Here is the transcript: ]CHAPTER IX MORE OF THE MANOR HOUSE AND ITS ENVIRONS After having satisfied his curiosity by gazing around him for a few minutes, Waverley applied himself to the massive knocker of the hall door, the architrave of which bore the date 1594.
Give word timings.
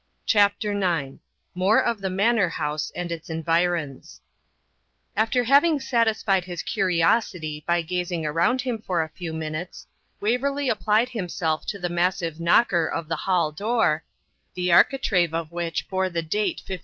]CHAPTER 0.25 0.71
IX 0.73 1.17
MORE 1.53 1.79
OF 1.83 2.01
THE 2.01 2.09
MANOR 2.09 2.49
HOUSE 2.49 2.91
AND 2.95 3.11
ITS 3.11 3.29
ENVIRONS 3.29 4.19
After 5.15 5.43
having 5.43 5.79
satisfied 5.79 6.43
his 6.45 6.63
curiosity 6.63 7.63
by 7.67 7.83
gazing 7.83 8.25
around 8.25 8.61
him 8.61 8.79
for 8.79 9.03
a 9.03 9.09
few 9.09 9.31
minutes, 9.31 9.85
Waverley 10.19 10.69
applied 10.69 11.09
himself 11.09 11.67
to 11.67 11.77
the 11.77 11.87
massive 11.87 12.39
knocker 12.39 12.87
of 12.87 13.07
the 13.09 13.15
hall 13.15 13.51
door, 13.51 14.03
the 14.55 14.71
architrave 14.73 15.35
of 15.35 15.51
which 15.51 15.87
bore 15.87 16.09
the 16.09 16.23
date 16.23 16.61
1594. 16.61 16.79